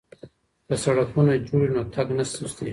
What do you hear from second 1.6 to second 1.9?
وي نو